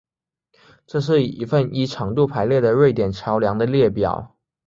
[0.87, 4.35] 这是一份依长度排列的瑞典桥梁的列表